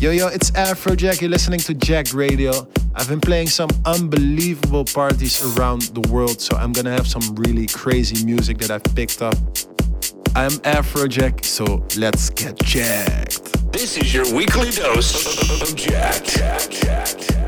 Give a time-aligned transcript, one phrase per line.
[0.00, 1.20] Yo, yo, it's Afrojack.
[1.20, 2.66] You're listening to Jacked Radio.
[2.94, 7.66] I've been playing some unbelievable parties around the world, so I'm gonna have some really
[7.66, 9.34] crazy music that I've picked up.
[10.34, 13.72] I'm Afrojack, so let's get jacked.
[13.74, 17.39] This is your weekly dose of Jacked.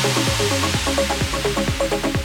[0.00, 0.20] フフ
[1.98, 2.17] フフ。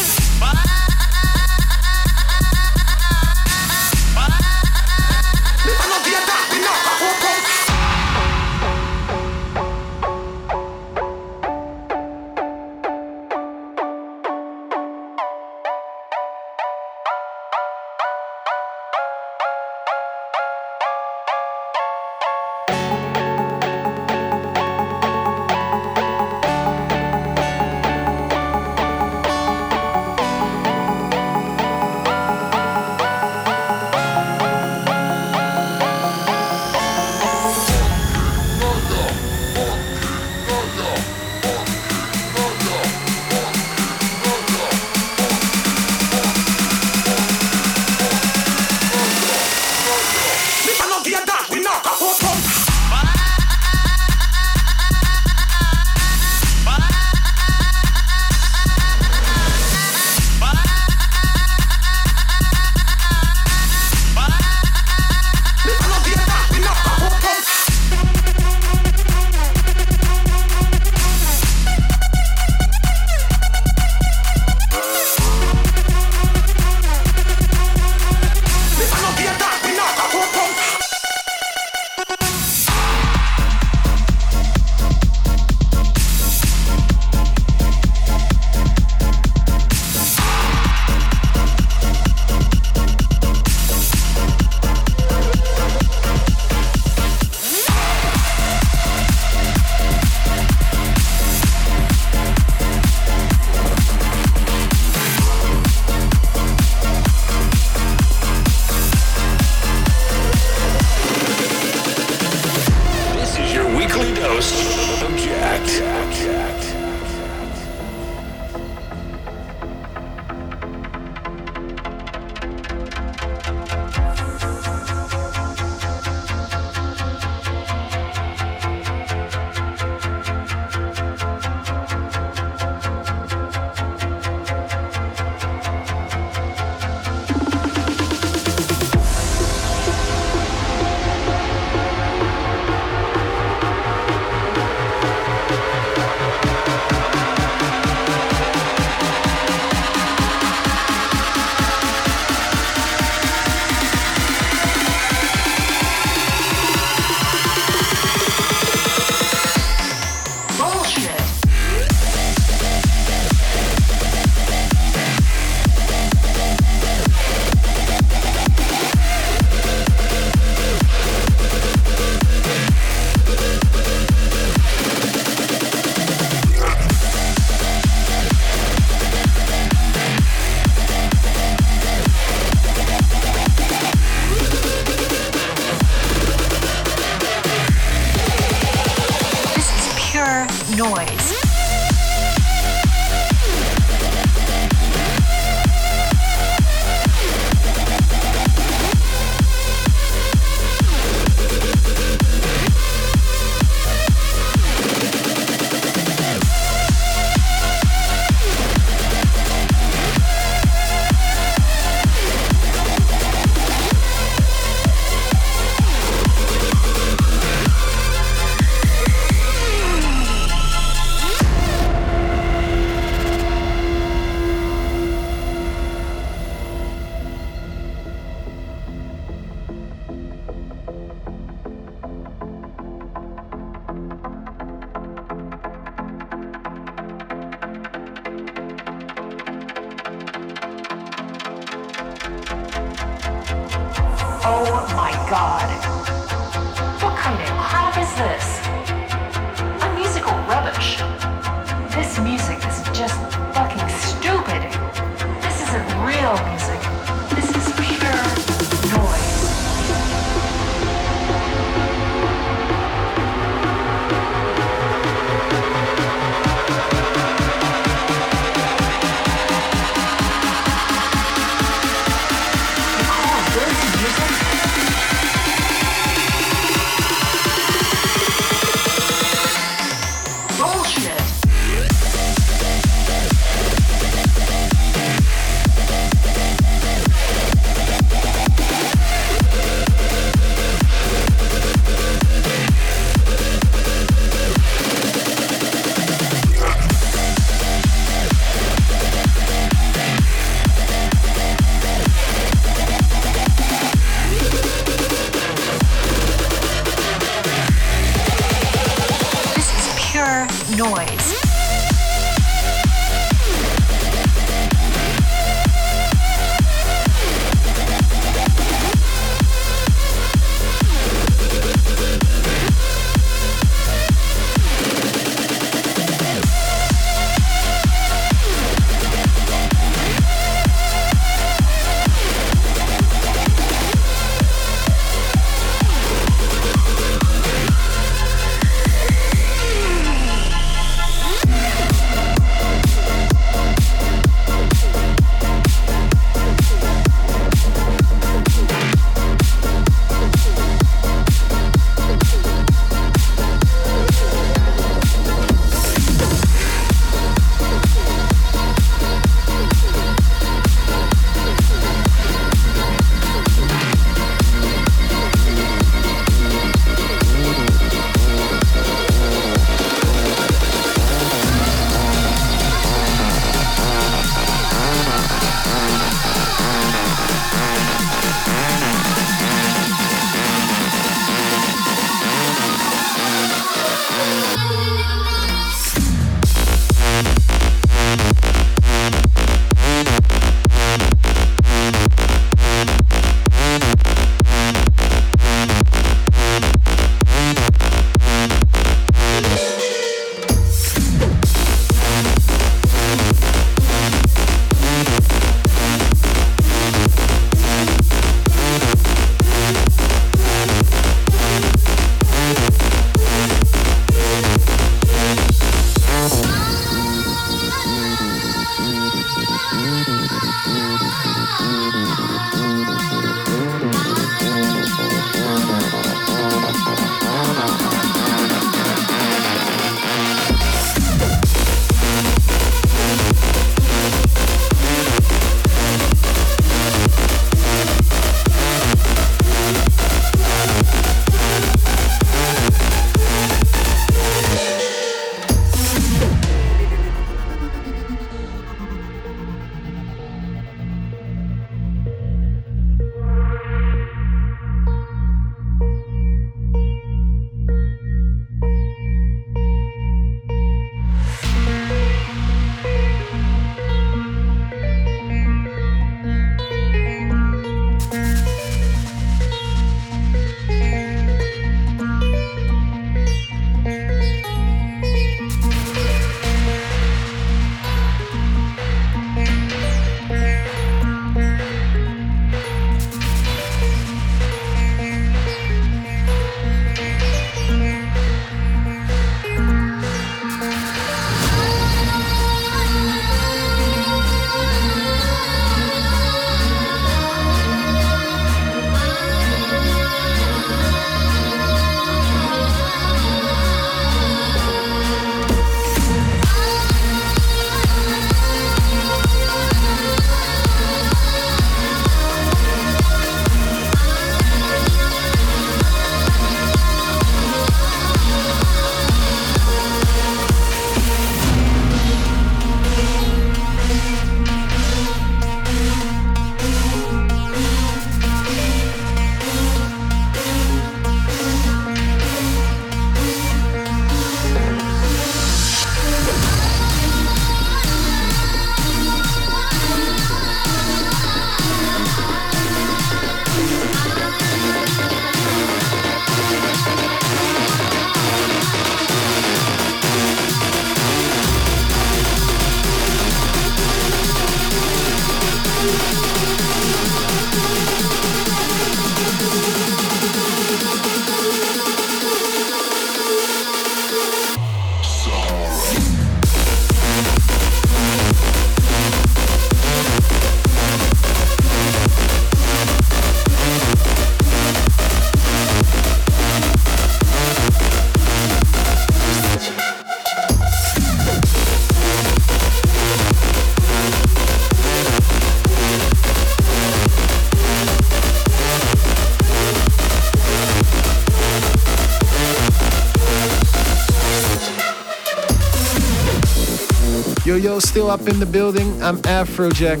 [597.60, 599.02] Yo still up in the building.
[599.02, 600.00] I'm Afrojack.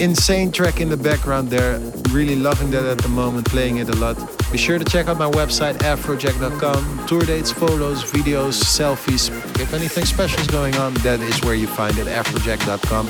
[0.00, 1.78] Insane track in the background there.
[2.10, 4.16] Really loving that at the moment, playing it a lot.
[4.50, 7.06] Be sure to check out my website, afrojack.com.
[7.06, 9.30] Tour dates, photos, videos, selfies.
[9.60, 13.06] If anything special is going on, that is where you find it, afrojack.com.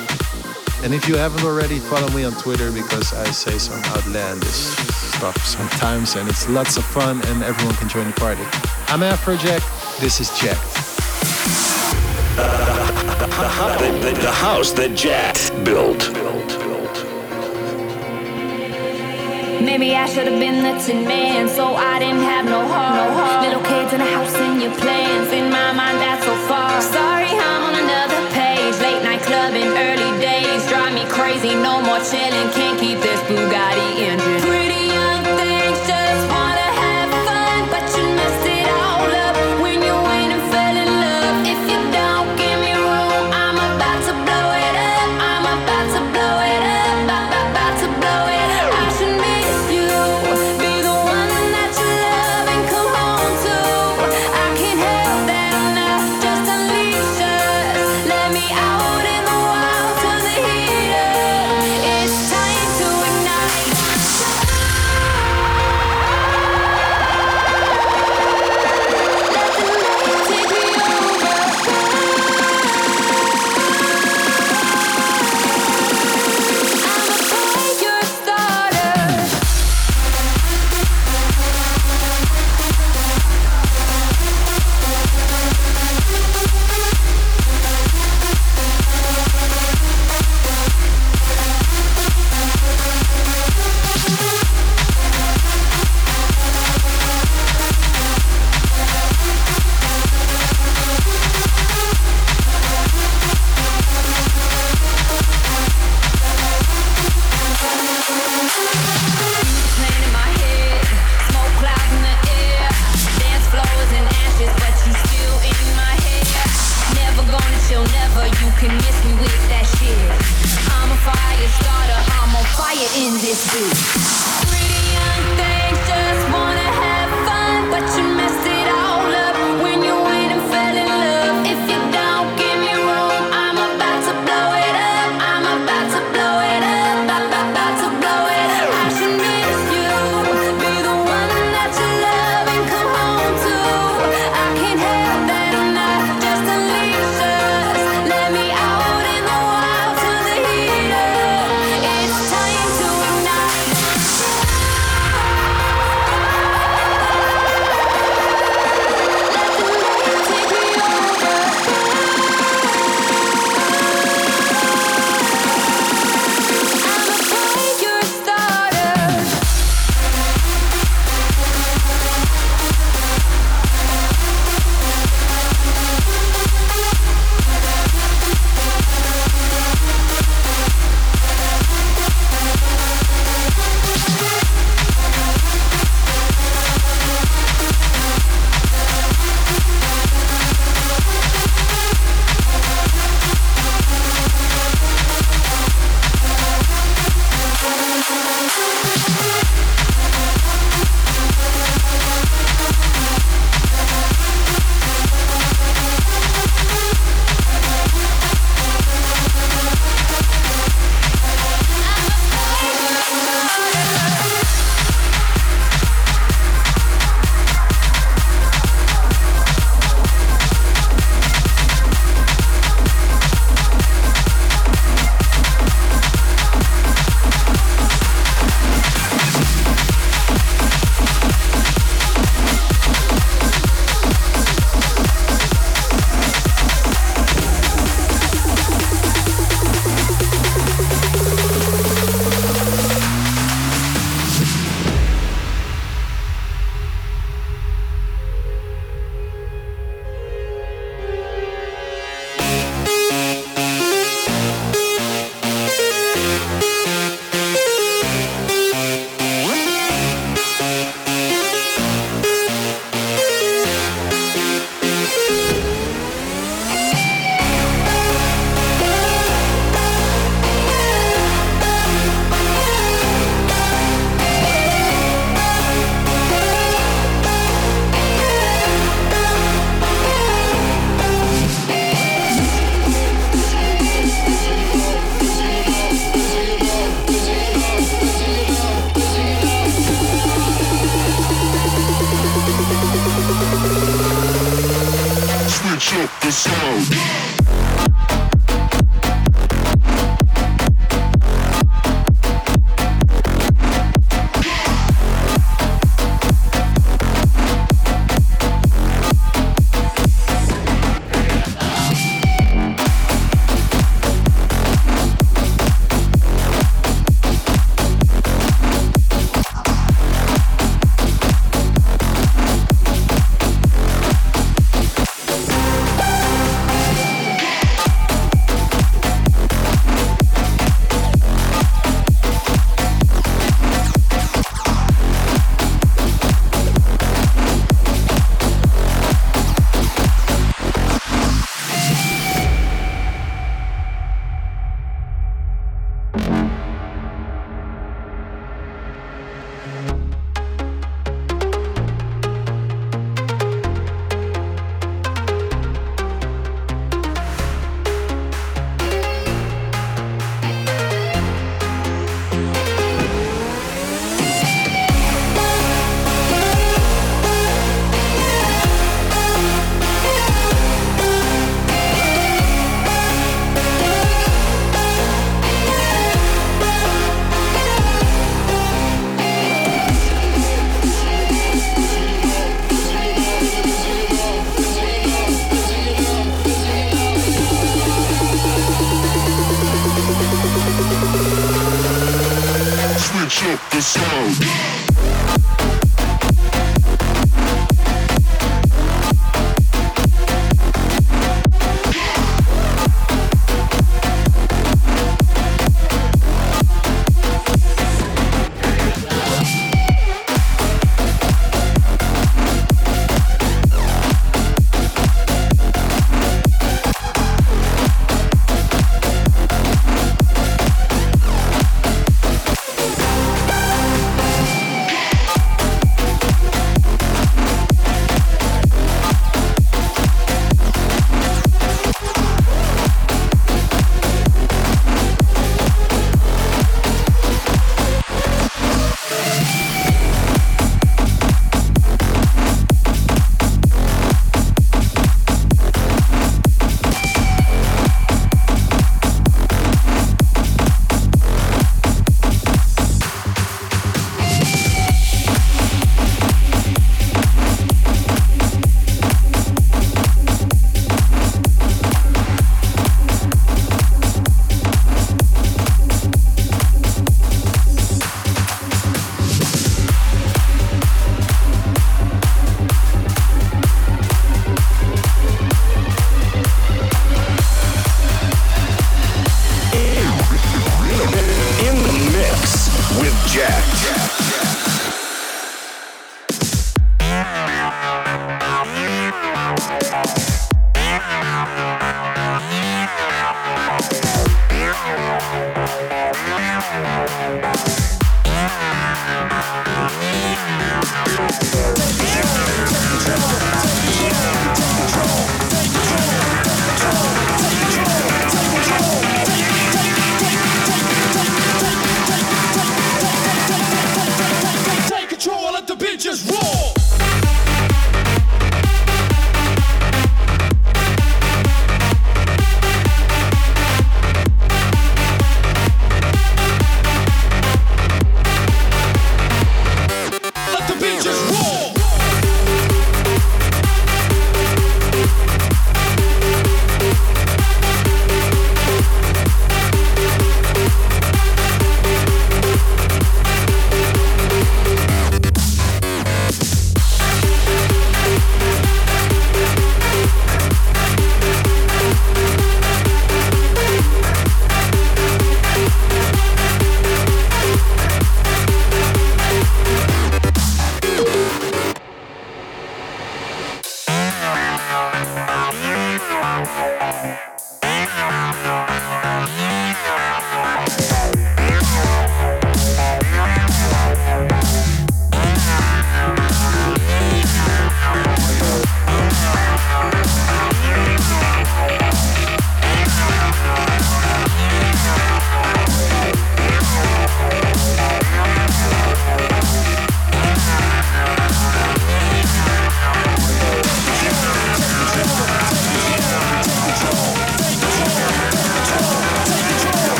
[0.85, 4.69] And if you haven't already, follow me on Twitter because I say some outlandish
[5.17, 8.43] stuff sometimes and it's lots of fun and everyone can join the party.
[8.89, 9.65] I'm Afrojack.
[9.99, 12.76] This is Jacked.
[13.37, 13.43] The,
[14.01, 16.09] the, the house that Jack built.
[19.61, 23.45] Maybe I should have been the tin man, so I didn't have no heart.
[23.45, 25.29] Little kids in a house and your plans.
[25.33, 26.81] In my mind, that's so far.
[26.81, 27.26] Sorry,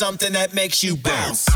[0.00, 1.46] something that makes you bounce.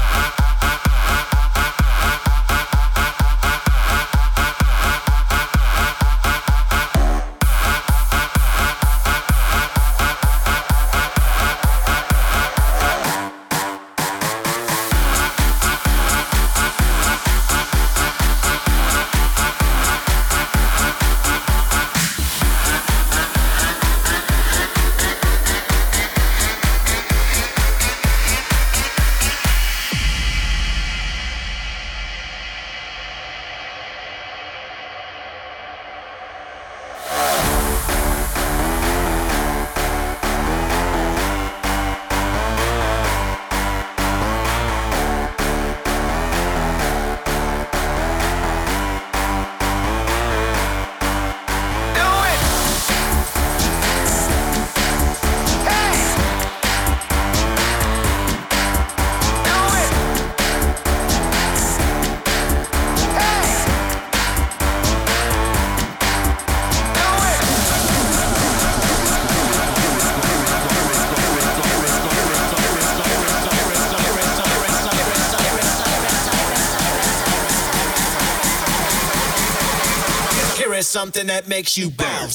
[81.15, 82.34] something that makes you bounce.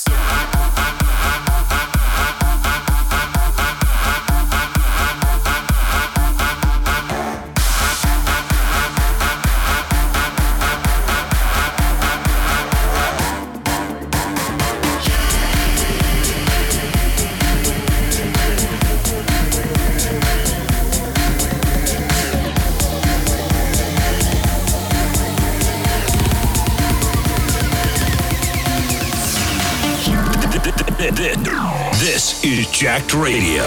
[32.41, 33.63] Is Jacked Radio.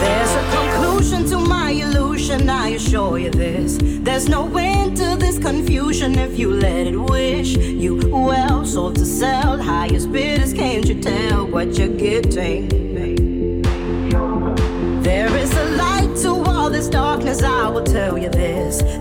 [0.00, 2.48] There's a conclusion to my illusion.
[2.48, 3.76] I assure you this.
[3.78, 7.58] There's no end to this confusion if you let it wish.
[7.58, 12.85] You well sold to sell, highest bidders, can't you tell what you're getting?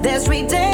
[0.06, 0.65] There's redemption.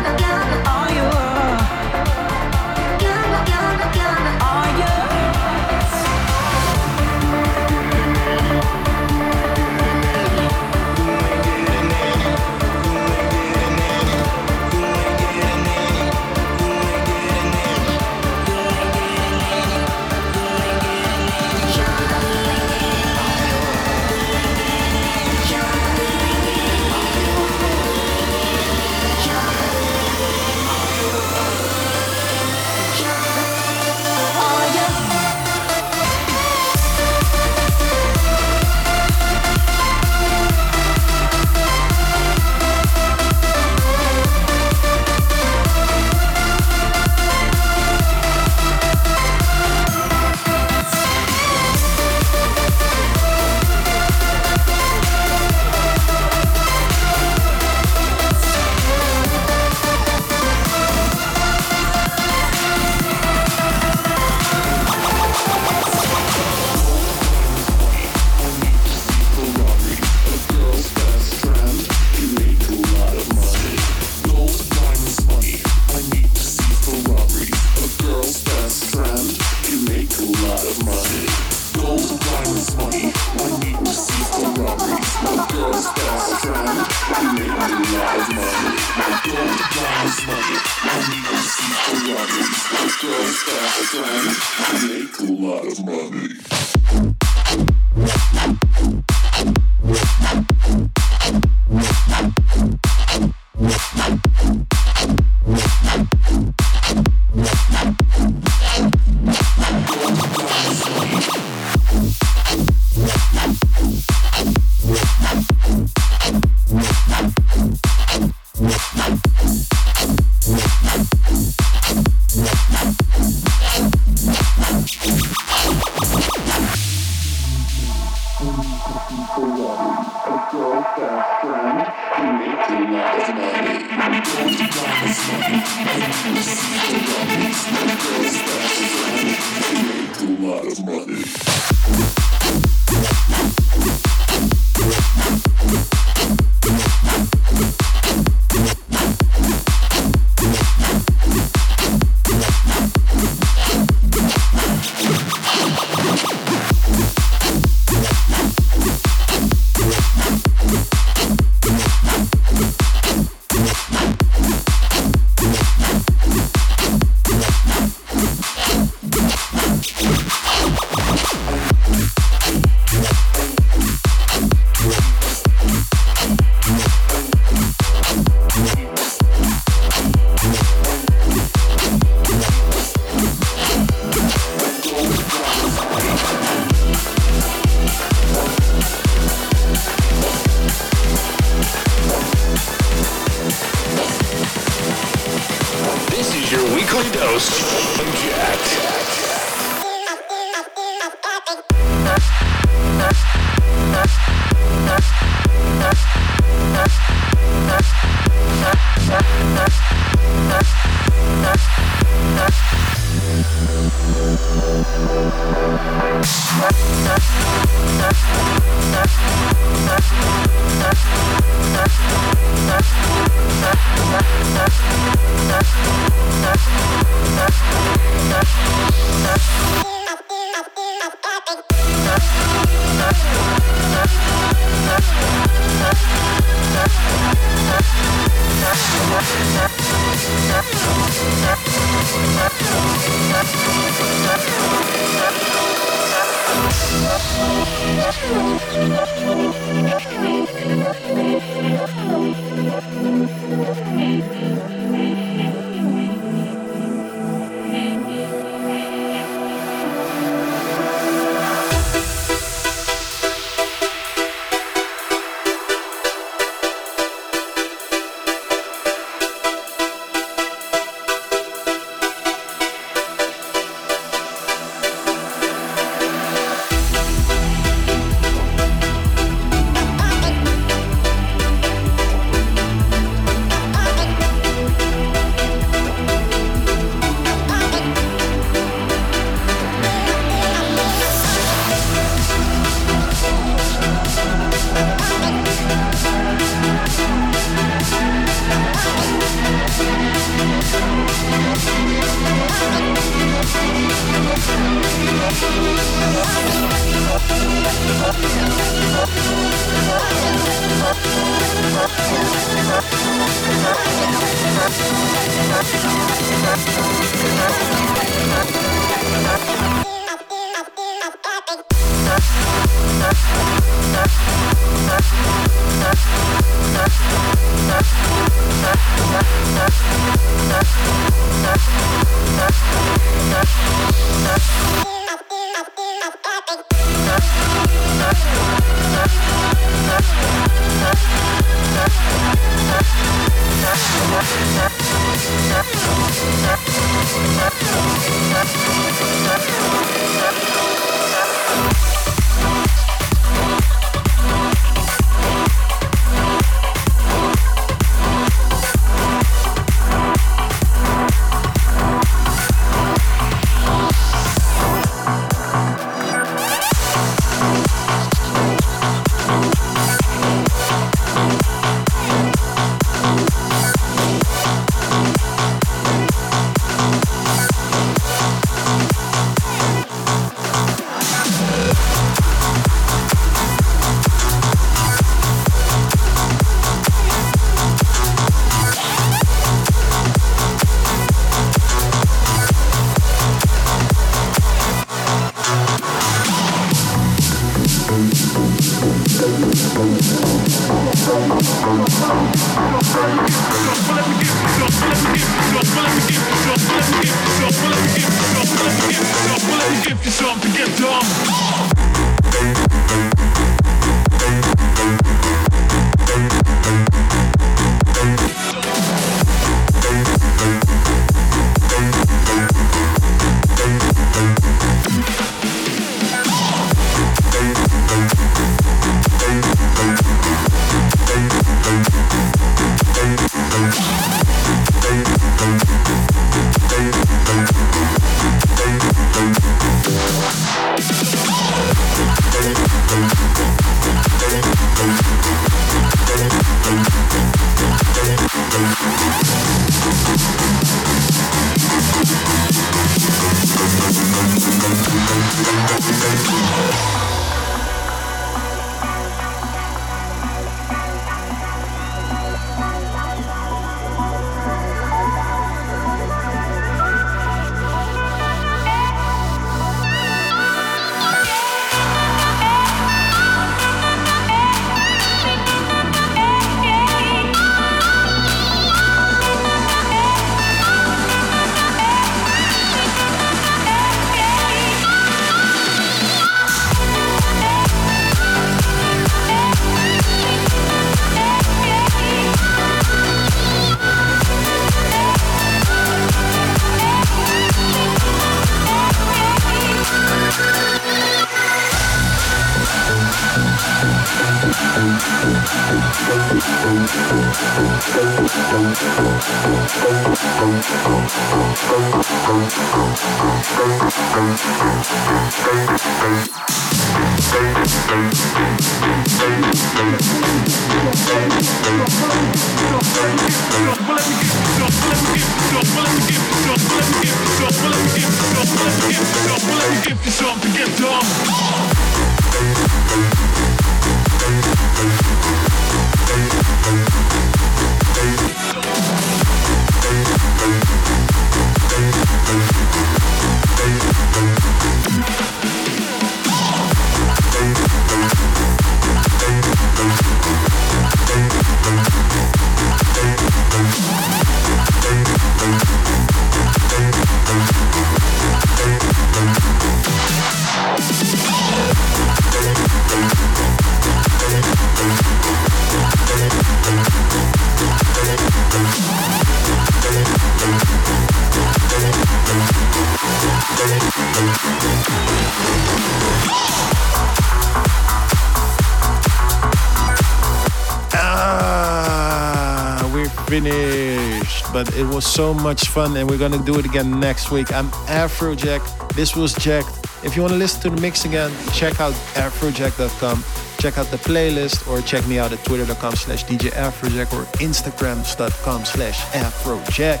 [585.12, 587.52] So much fun and we're gonna do it again next week.
[587.52, 588.62] I'm Afrojack.
[588.94, 589.68] This was Jacked.
[590.02, 593.22] If you wanna listen to the mix again, check out afrojack.com.
[593.58, 598.64] Check out the playlist or check me out at twitter.com slash DJ Afrojack or instagrams.com
[598.64, 600.00] slash Afrojack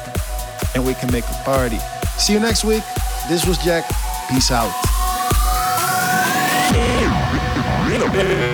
[0.74, 1.78] and we can make a party.
[2.16, 2.82] See you next week.
[3.28, 3.92] This was Jacked.
[4.30, 4.72] Peace out.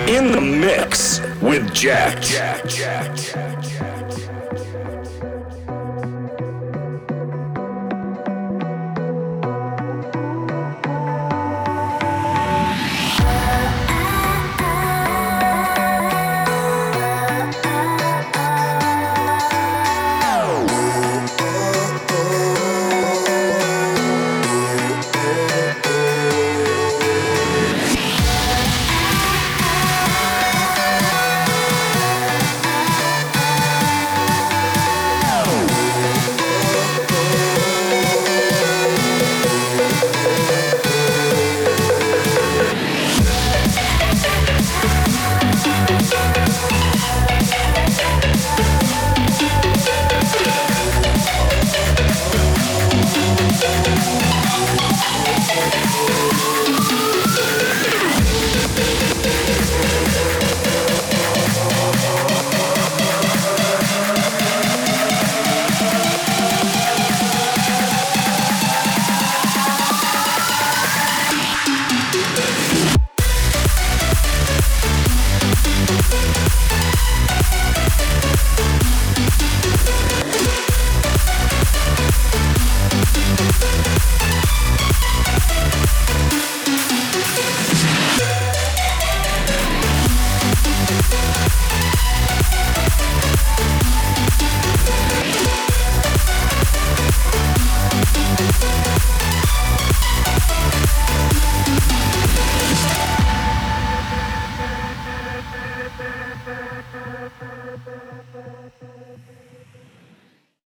[0.09, 2.21] In the mix with Jack.
[2.21, 3.88] Jack, Jack, Jack.